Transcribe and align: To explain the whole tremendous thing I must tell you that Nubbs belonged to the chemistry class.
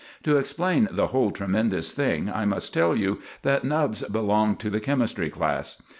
To 0.23 0.37
explain 0.39 0.87
the 0.89 1.05
whole 1.13 1.29
tremendous 1.29 1.93
thing 1.93 2.27
I 2.27 2.43
must 2.43 2.73
tell 2.73 2.97
you 2.97 3.19
that 3.43 3.63
Nubbs 3.63 4.01
belonged 4.11 4.57
to 4.61 4.71
the 4.71 4.79
chemistry 4.79 5.29
class. 5.29 5.79